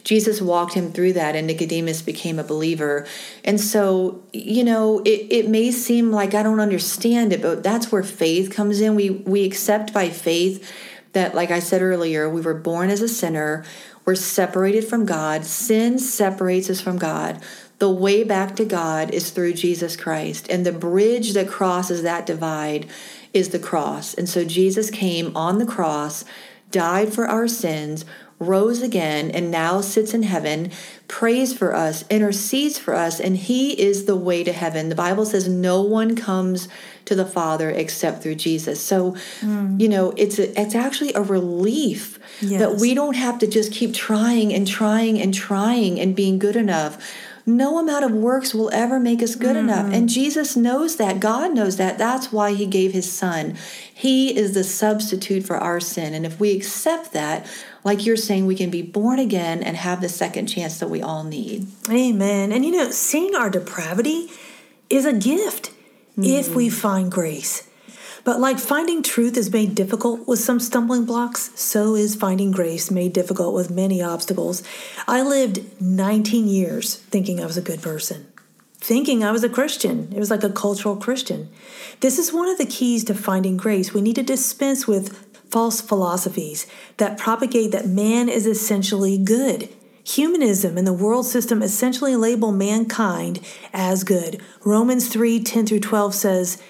Jesus 0.04 0.42
walked 0.42 0.74
him 0.74 0.92
through 0.92 1.14
that, 1.14 1.36
and 1.36 1.48
Nicodemus 1.48 2.02
became 2.02 2.40
a 2.40 2.44
believer. 2.44 3.08
And 3.44 3.60
so, 3.60 4.24
you 4.34 4.64
know, 4.64 5.00
it, 5.00 5.28
it 5.30 5.50
may 5.50 5.72
seem 5.72 6.12
like 6.12 6.34
I 6.34 6.44
don't 6.44 6.60
understand 6.60 7.32
it, 7.32 7.42
but 7.42 7.64
that's 7.64 7.92
where 7.92 8.04
faith 8.04 8.54
comes 8.54 8.82
in. 8.82 8.96
We 8.96 9.10
we 9.10 9.46
accept 9.46 9.94
by 9.94 10.10
faith 10.10 10.70
that, 11.14 11.36
like 11.36 11.52
I 11.52 11.60
said 11.60 11.82
earlier, 11.82 12.30
we 12.30 12.42
were 12.42 12.54
born 12.54 12.90
as 12.90 13.02
a 13.02 13.08
sinner. 13.08 13.64
We're 14.06 14.16
separated 14.16 14.84
from 14.84 15.06
God. 15.06 15.46
Sin 15.46 15.98
separates 15.98 16.70
us 16.70 16.82
from 16.82 16.98
God. 16.98 17.42
The 17.80 17.90
way 17.90 18.24
back 18.24 18.56
to 18.58 18.66
God 18.66 19.12
is 19.12 19.32
through 19.32 19.54
Jesus 19.54 19.96
Christ, 19.96 20.48
and 20.50 20.66
the 20.66 20.72
bridge 20.72 21.34
that 21.34 21.48
crosses 21.48 22.04
that 22.04 22.26
divide 22.26 22.88
is 23.34 23.50
the 23.50 23.60
cross. 23.60 24.14
And 24.14 24.30
so 24.30 24.46
Jesus 24.46 24.90
came 24.92 25.36
on 25.36 25.58
the 25.58 25.66
cross, 25.66 26.24
died 26.72 27.14
for 27.14 27.26
our 27.26 27.48
sins, 27.48 28.06
rose 28.40 28.82
again, 28.82 29.32
and 29.32 29.52
now 29.52 29.82
sits 29.82 30.14
in 30.14 30.24
heaven, 30.24 30.72
prays 31.08 31.56
for 31.56 31.76
us, 31.76 32.06
intercedes 32.10 32.78
for 32.78 32.94
us, 32.94 33.20
and 33.20 33.38
He 33.38 33.80
is 33.80 34.06
the 34.06 34.16
way 34.16 34.44
to 34.44 34.52
heaven. 34.52 34.90
The 34.90 34.96
Bible 34.96 35.26
says 35.26 35.48
no 35.48 35.82
one 35.82 36.16
comes 36.16 36.68
to 37.06 37.16
the 37.16 37.26
Father 37.26 37.70
except 37.70 38.24
through 38.24 38.36
Jesus. 38.36 38.82
So, 38.82 39.12
mm. 39.42 39.80
you 39.80 39.90
know, 39.90 40.14
it's 40.18 40.40
a, 40.40 40.60
it's 40.60 40.76
actually 40.76 41.14
a 41.14 41.22
relief 41.22 42.20
yes. 42.42 42.60
that 42.60 42.80
we 42.80 42.94
don't 42.94 43.16
have 43.16 43.40
to 43.40 43.48
just 43.48 43.72
keep 43.72 43.94
trying 43.94 44.54
and 44.54 44.68
trying 44.68 45.20
and 45.20 45.34
trying 45.34 46.00
and 46.00 46.16
being 46.16 46.40
good 46.40 46.56
enough. 46.56 46.98
No 47.46 47.78
amount 47.78 48.06
of 48.06 48.12
works 48.12 48.54
will 48.54 48.70
ever 48.72 49.00
make 49.00 49.22
us 49.22 49.36
good 49.36 49.56
mm. 49.56 49.60
enough. 49.60 49.92
And 49.92 50.08
Jesus 50.08 50.56
knows 50.56 50.96
that. 50.96 51.20
God 51.20 51.54
knows 51.54 51.78
that. 51.78 51.98
That's 51.98 52.32
why 52.32 52.54
He 52.54 52.66
gave 52.66 52.94
His 52.94 53.12
Son. 53.12 53.58
He 53.94 54.36
is 54.36 54.54
the 54.54 54.64
substitute 54.64 55.44
for 55.44 55.58
our 55.58 55.80
sin. 55.80 56.14
And 56.14 56.26
if 56.26 56.40
we 56.40 56.56
accept 56.56 57.12
that, 57.14 57.46
like 57.84 58.06
you're 58.06 58.16
saying, 58.16 58.46
we 58.46 58.56
can 58.56 58.70
be 58.70 58.82
born 58.82 59.20
again 59.20 59.62
and 59.62 59.76
have 59.76 60.00
the 60.00 60.10
second 60.10 60.48
chance 60.48 60.80
that 60.80 60.90
we 60.90 61.02
all 61.02 61.24
need. 61.24 61.68
Amen. 61.90 62.52
And 62.52 62.64
you 62.64 62.72
know, 62.72 62.92
seeing 62.92 63.36
our 63.36 63.50
depravity 63.50 64.30
is 64.90 65.06
a 65.06 65.14
gift 65.14 65.72
mm. 66.18 66.26
if 66.26 66.56
we 66.56 66.70
find 66.70 67.12
grace. 67.12 67.68
But 68.24 68.40
like 68.40 68.58
finding 68.58 69.04
truth 69.04 69.36
is 69.36 69.52
made 69.52 69.76
difficult 69.76 70.28
with 70.28 70.40
some 70.40 70.60
stumbling 70.60 71.06
blocks, 71.06 71.52
so 71.56 71.96
is 71.96 72.16
finding 72.16 72.52
grace 72.52 72.90
made 72.90 73.12
difficult 73.12 73.54
with 73.54 73.70
many 73.70 74.02
obstacles. 74.02 74.64
I 75.08 75.22
lived 75.22 75.82
19 75.82 76.48
years 76.48 76.96
thinking 76.96 77.42
I 77.42 77.46
was 77.46 77.58
a 77.58 77.62
good 77.62 77.82
person, 77.82 78.28
thinking 78.78 79.24
I 79.24 79.32
was 79.32 79.44
a 79.44 79.50
Christian. 79.50 80.14
It 80.16 80.20
was 80.20 80.32
like 80.32 80.44
a 80.44 80.50
cultural 80.50 80.96
Christian. 80.96 81.50
This 82.00 82.18
is 82.18 82.32
one 82.32 82.48
of 82.48 82.58
the 82.58 82.66
keys 82.66 83.04
to 83.06 83.14
finding 83.14 83.58
grace. 83.58 83.94
We 83.94 84.02
need 84.02 84.16
to 84.16 84.24
dispense 84.24 84.88
with 84.88 85.18
false 85.52 85.82
philosophies 85.82 86.66
that 86.98 87.18
propagate 87.18 87.72
that 87.74 87.88
man 87.88 88.30
is 88.30 88.48
essentially 88.48 89.18
good. 89.18 89.68
Humanism 90.06 90.78
and 90.78 90.88
the 90.88 90.94
world 90.94 91.26
system 91.26 91.62
essentially 91.62 92.16
label 92.16 92.52
mankind 92.52 93.40
as 93.74 94.04
good. 94.04 94.42
Romans 94.64 95.08
3 95.10 95.44
10 95.44 95.66
through 95.66 95.80
12 95.80 96.16
says, 96.16 96.62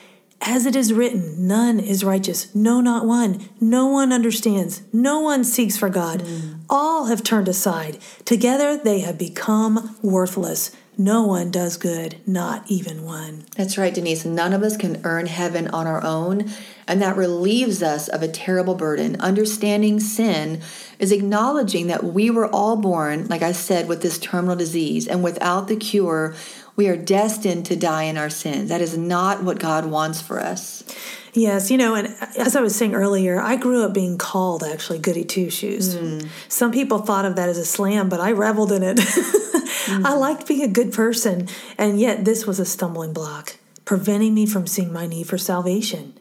As 0.45 0.65
it 0.65 0.75
is 0.75 0.91
written, 0.91 1.47
none 1.47 1.79
is 1.79 2.03
righteous, 2.03 2.53
no, 2.53 2.81
not 2.81 3.05
one. 3.05 3.47
No 3.62 3.88
one 3.88 4.12
understands, 4.12 4.81
no 4.91 5.21
one 5.21 5.45
seeks 5.45 5.77
for 5.77 5.88
God. 5.88 6.19
Mm. 6.19 6.59
All 6.69 7.05
have 7.05 7.23
turned 7.23 7.47
aside. 7.47 7.97
Together 8.25 8.75
they 8.75 9.00
have 9.00 9.17
become 9.17 9.95
worthless. 10.01 10.75
No 10.97 11.23
one 11.23 11.50
does 11.50 11.77
good, 11.77 12.17
not 12.27 12.69
even 12.69 13.03
one. 13.03 13.45
That's 13.55 13.77
right, 13.77 13.93
Denise. 13.93 14.25
None 14.25 14.53
of 14.53 14.63
us 14.63 14.75
can 14.75 15.01
earn 15.05 15.27
heaven 15.27 15.69
on 15.69 15.88
our 15.88 16.03
own, 16.03 16.51
and 16.88 17.01
that 17.01 17.15
relieves 17.15 17.81
us 17.81 18.09
of 18.09 18.21
a 18.21 18.27
terrible 18.27 18.75
burden. 18.75 19.19
Understanding 19.21 20.00
sin 20.01 20.62
is 21.00 21.12
acknowledging 21.13 21.88
that 21.88 22.03
we 22.03 22.29
were 22.29 22.47
all 22.47 22.75
born, 22.75 23.27
like 23.27 23.41
I 23.41 23.53
said, 23.53 23.88
with 23.88 24.01
this 24.01 24.19
terminal 24.19 24.57
disease, 24.57 25.07
and 25.07 25.23
without 25.23 25.67
the 25.67 25.77
cure, 25.77 26.35
we 26.75 26.88
are 26.88 26.98
destined 26.98 27.65
to 27.68 27.75
die 27.75 28.03
in 28.03 28.18
our 28.18 28.30
sins. 28.30 28.70
That 28.70 28.82
is 28.82 28.98
not 28.98 29.44
what 29.44 29.60
God 29.60 29.86
wants 29.86 30.22
for 30.22 30.39
us. 30.39 30.84
Yes, 31.34 31.72
you 31.72 31.77
know, 31.77 31.96
and 31.96 32.15
as 32.38 32.56
I 32.56 32.62
was 32.62 32.75
saying 32.75 32.94
earlier, 32.94 33.42
I 33.42 33.56
grew 33.56 33.84
up 33.84 33.94
being 33.94 34.20
called 34.20 34.63
actually 34.63 35.00
goody 35.00 35.24
two 35.24 35.50
shoes. 35.50 35.96
Mm. 35.96 36.27
Some 36.48 36.72
people 36.72 37.00
thought 37.00 37.25
of 37.25 37.36
that 37.38 37.50
as 37.50 37.58
a 37.58 37.65
slam, 37.65 38.08
but 38.08 38.20
I 38.20 38.32
reveled 38.32 38.72
in 38.72 38.84
it. 38.84 38.98
mm. 38.98 40.06
I 40.06 40.13
liked 40.13 40.48
being 40.48 40.62
a 40.62 40.68
good 40.68 40.94
person, 40.94 41.48
and 41.75 42.00
yet 42.00 42.24
this 42.24 42.46
was 42.46 42.60
a 42.60 42.65
stumbling 42.65 43.13
block, 43.13 43.58
preventing 43.84 44.36
me 44.36 44.46
from 44.46 44.68
seeing 44.68 44.94
my 44.94 45.08
need 45.08 45.27
for 45.27 45.39
salvation. 45.39 46.13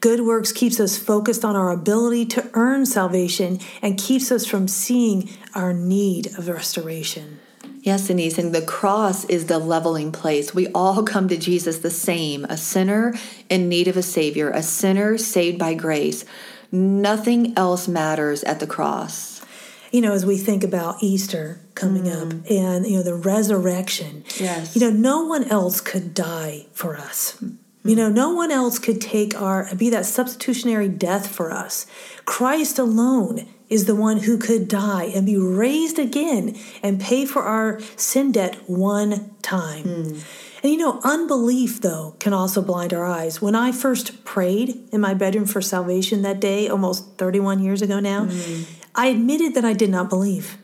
Good 0.00 0.20
works 0.20 0.52
keeps 0.52 0.78
us 0.78 0.96
focused 0.96 1.44
on 1.44 1.56
our 1.56 1.70
ability 1.70 2.26
to 2.26 2.48
earn 2.54 2.86
salvation 2.86 3.58
and 3.82 3.98
keeps 3.98 4.30
us 4.30 4.46
from 4.46 4.68
seeing 4.68 5.30
our 5.54 5.72
need 5.72 6.28
of 6.38 6.48
restoration. 6.48 7.40
Yes, 7.82 8.08
Denise, 8.08 8.36
and 8.36 8.54
the 8.54 8.60
cross 8.60 9.24
is 9.24 9.46
the 9.46 9.58
leveling 9.58 10.12
place. 10.12 10.54
We 10.54 10.68
all 10.68 11.02
come 11.04 11.28
to 11.28 11.36
Jesus 11.36 11.78
the 11.78 11.90
same, 11.90 12.44
a 12.44 12.56
sinner 12.56 13.14
in 13.48 13.68
need 13.68 13.88
of 13.88 13.96
a 13.96 14.02
Savior, 14.02 14.50
a 14.50 14.62
sinner 14.62 15.16
saved 15.16 15.58
by 15.58 15.74
grace. 15.74 16.24
Nothing 16.70 17.56
else 17.56 17.88
matters 17.88 18.44
at 18.44 18.60
the 18.60 18.66
cross. 18.66 19.42
You 19.90 20.02
know, 20.02 20.12
as 20.12 20.24
we 20.24 20.36
think 20.36 20.62
about 20.62 21.02
Easter 21.02 21.60
coming 21.74 22.04
mm. 22.04 22.14
up 22.14 22.50
and, 22.50 22.86
you 22.86 22.98
know, 22.98 23.02
the 23.02 23.14
resurrection, 23.14 24.24
yes. 24.38 24.76
you 24.76 24.80
know, 24.80 24.90
no 24.90 25.24
one 25.24 25.44
else 25.44 25.80
could 25.80 26.14
die 26.14 26.66
for 26.72 26.96
us. 26.96 27.36
Mm. 27.42 27.56
You 27.82 27.96
know, 27.96 28.08
no 28.10 28.32
one 28.32 28.52
else 28.52 28.78
could 28.78 29.00
take 29.00 29.40
our, 29.40 29.74
be 29.74 29.90
that 29.90 30.04
substitutionary 30.04 30.88
death 30.88 31.26
for 31.26 31.50
us. 31.50 31.86
Christ 32.24 32.78
alone 32.78 33.48
is 33.70 33.86
the 33.86 33.94
one 33.94 34.18
who 34.18 34.36
could 34.36 34.68
die 34.68 35.04
and 35.04 35.24
be 35.24 35.38
raised 35.38 35.98
again 35.98 36.58
and 36.82 37.00
pay 37.00 37.24
for 37.24 37.42
our 37.42 37.80
sin 37.96 38.32
debt 38.32 38.56
one 38.66 39.30
time. 39.40 39.84
Mm. 39.84 40.24
And 40.62 40.72
you 40.72 40.76
know, 40.76 41.00
unbelief, 41.04 41.80
though, 41.80 42.16
can 42.18 42.34
also 42.34 42.60
blind 42.60 42.92
our 42.92 43.06
eyes. 43.06 43.40
When 43.40 43.54
I 43.54 43.72
first 43.72 44.24
prayed 44.24 44.88
in 44.92 45.00
my 45.00 45.14
bedroom 45.14 45.46
for 45.46 45.62
salvation 45.62 46.22
that 46.22 46.40
day, 46.40 46.68
almost 46.68 47.16
31 47.16 47.62
years 47.62 47.80
ago 47.80 48.00
now, 48.00 48.26
mm. 48.26 48.66
I 48.94 49.06
admitted 49.06 49.54
that 49.54 49.64
I 49.64 49.72
did 49.72 49.88
not 49.88 50.10
believe. 50.10 50.58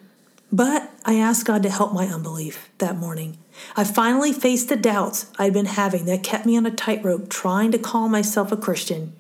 But 0.57 0.91
I 1.05 1.17
asked 1.17 1.45
God 1.45 1.63
to 1.65 1.69
help 1.69 1.93
my 1.93 2.07
unbelief 2.07 2.71
that 2.79 2.97
morning. 2.97 3.37
I 3.77 3.85
finally 3.85 4.33
faced 4.33 4.71
the 4.71 4.77
doubts 4.77 5.31
I'd 5.39 5.53
been 5.53 5.67
having 5.67 6.07
that 6.07 6.23
kept 6.23 6.47
me 6.47 6.57
on 6.57 6.65
a 6.65 6.71
tightrope 6.71 7.29
trying 7.29 7.73
to 7.73 7.79
call 7.79 8.09
myself 8.09 8.51
a 8.53 8.57
Christian, 8.57 9.13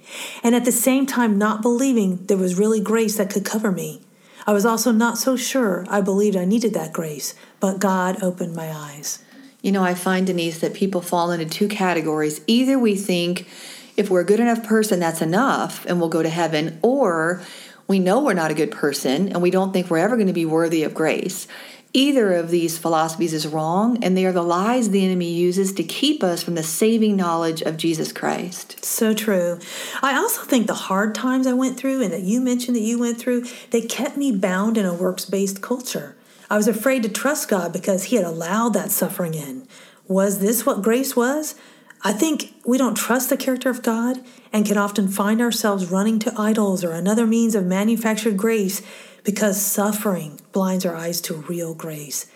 and 0.42 0.54
at 0.54 0.64
the 0.64 0.72
same 0.72 1.04
time 1.04 1.36
not 1.36 1.60
believing 1.60 2.24
there 2.24 2.38
was 2.38 2.58
really 2.58 2.80
grace 2.80 3.18
that 3.18 3.28
could 3.28 3.44
cover 3.44 3.70
me. 3.70 4.00
I 4.46 4.54
was 4.54 4.64
also 4.64 4.92
not 4.92 5.18
so 5.18 5.36
sure 5.36 5.84
I 5.90 6.00
believed 6.00 6.38
I 6.38 6.46
needed 6.46 6.72
that 6.72 6.94
grace, 6.94 7.34
but 7.60 7.80
God 7.80 8.22
opened 8.22 8.56
my 8.56 8.72
eyes. 8.72 9.22
You 9.60 9.72
know, 9.72 9.84
I 9.84 9.92
find, 9.92 10.26
Denise, 10.26 10.60
that 10.60 10.72
people 10.72 11.02
fall 11.02 11.32
into 11.32 11.44
two 11.44 11.68
categories. 11.68 12.40
Either 12.46 12.78
we 12.78 12.96
think 12.96 13.46
if 13.94 14.08
we're 14.08 14.22
a 14.22 14.24
good 14.24 14.40
enough 14.40 14.64
person, 14.64 15.00
that's 15.00 15.20
enough 15.20 15.84
and 15.84 16.00
we'll 16.00 16.08
go 16.08 16.22
to 16.22 16.30
heaven, 16.30 16.78
or 16.80 17.42
we 17.88 17.98
know 17.98 18.22
we're 18.22 18.34
not 18.34 18.50
a 18.50 18.54
good 18.54 18.70
person 18.70 19.28
and 19.28 19.40
we 19.40 19.50
don't 19.50 19.72
think 19.72 19.88
we're 19.88 19.98
ever 19.98 20.16
going 20.16 20.26
to 20.26 20.32
be 20.32 20.46
worthy 20.46 20.82
of 20.82 20.94
grace. 20.94 21.46
Either 21.92 22.34
of 22.34 22.50
these 22.50 22.76
philosophies 22.76 23.32
is 23.32 23.46
wrong, 23.46 24.04
and 24.04 24.14
they 24.14 24.26
are 24.26 24.32
the 24.32 24.42
lies 24.42 24.90
the 24.90 25.02
enemy 25.02 25.32
uses 25.32 25.72
to 25.72 25.82
keep 25.82 26.22
us 26.22 26.42
from 26.42 26.54
the 26.54 26.62
saving 26.62 27.16
knowledge 27.16 27.62
of 27.62 27.78
Jesus 27.78 28.12
Christ. 28.12 28.84
So 28.84 29.14
true. 29.14 29.58
I 30.02 30.14
also 30.14 30.42
think 30.42 30.66
the 30.66 30.74
hard 30.74 31.14
times 31.14 31.46
I 31.46 31.54
went 31.54 31.78
through 31.78 32.02
and 32.02 32.12
that 32.12 32.20
you 32.20 32.42
mentioned 32.42 32.76
that 32.76 32.82
you 32.82 32.98
went 32.98 33.18
through, 33.18 33.46
they 33.70 33.80
kept 33.80 34.18
me 34.18 34.30
bound 34.30 34.76
in 34.76 34.84
a 34.84 34.92
works 34.92 35.24
based 35.24 35.62
culture. 35.62 36.16
I 36.50 36.58
was 36.58 36.68
afraid 36.68 37.02
to 37.04 37.08
trust 37.08 37.48
God 37.48 37.72
because 37.72 38.04
He 38.04 38.16
had 38.16 38.26
allowed 38.26 38.74
that 38.74 38.90
suffering 38.90 39.32
in. 39.32 39.66
Was 40.06 40.40
this 40.40 40.66
what 40.66 40.82
grace 40.82 41.16
was? 41.16 41.54
I 42.02 42.12
think 42.12 42.54
we 42.64 42.78
don't 42.78 42.96
trust 42.96 43.30
the 43.30 43.36
character 43.36 43.70
of 43.70 43.82
God 43.82 44.22
and 44.52 44.66
can 44.66 44.76
often 44.76 45.08
find 45.08 45.40
ourselves 45.40 45.90
running 45.90 46.18
to 46.20 46.34
idols 46.38 46.84
or 46.84 46.92
another 46.92 47.26
means 47.26 47.54
of 47.54 47.66
manufactured 47.66 48.36
grace 48.36 48.82
because 49.24 49.60
suffering 49.60 50.40
blinds 50.52 50.86
our 50.86 50.94
eyes 50.94 51.20
to 51.22 51.34
real 51.34 51.74
grace. 51.74 52.26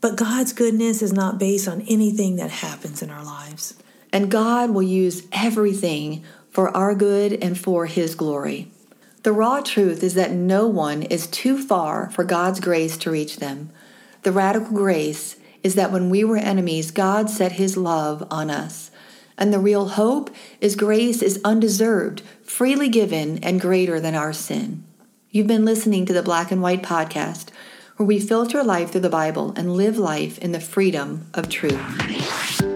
But 0.00 0.16
God's 0.16 0.52
goodness 0.52 1.02
is 1.02 1.12
not 1.12 1.38
based 1.38 1.68
on 1.68 1.82
anything 1.82 2.36
that 2.36 2.50
happens 2.50 3.02
in 3.02 3.10
our 3.10 3.24
lives. 3.24 3.74
And 4.12 4.30
God 4.30 4.70
will 4.70 4.82
use 4.82 5.26
everything 5.32 6.24
for 6.50 6.74
our 6.76 6.94
good 6.94 7.32
and 7.42 7.58
for 7.58 7.86
His 7.86 8.14
glory. 8.14 8.70
The 9.24 9.32
raw 9.32 9.60
truth 9.60 10.02
is 10.02 10.14
that 10.14 10.30
no 10.30 10.66
one 10.66 11.02
is 11.02 11.26
too 11.26 11.58
far 11.58 12.08
for 12.10 12.24
God's 12.24 12.60
grace 12.60 12.96
to 12.98 13.10
reach 13.10 13.36
them. 13.36 13.70
The 14.22 14.32
radical 14.32 14.70
grace 14.72 15.36
is 15.62 15.74
that 15.74 15.92
when 15.92 16.08
we 16.08 16.24
were 16.24 16.36
enemies, 16.36 16.90
God 16.90 17.28
set 17.28 17.52
his 17.52 17.76
love 17.76 18.26
on 18.30 18.50
us. 18.50 18.90
And 19.38 19.52
the 19.52 19.60
real 19.60 19.90
hope 19.90 20.34
is 20.60 20.74
grace 20.74 21.22
is 21.22 21.40
undeserved, 21.44 22.22
freely 22.42 22.88
given, 22.88 23.38
and 23.38 23.60
greater 23.60 24.00
than 24.00 24.16
our 24.16 24.32
sin. 24.32 24.84
You've 25.30 25.46
been 25.46 25.64
listening 25.64 26.06
to 26.06 26.12
the 26.12 26.22
Black 26.24 26.50
and 26.50 26.60
White 26.60 26.82
podcast, 26.82 27.50
where 27.96 28.06
we 28.06 28.18
filter 28.18 28.64
life 28.64 28.90
through 28.90 29.02
the 29.02 29.08
Bible 29.08 29.54
and 29.56 29.74
live 29.74 29.96
life 29.96 30.38
in 30.38 30.50
the 30.50 30.60
freedom 30.60 31.26
of 31.34 31.48
truth. 31.48 32.67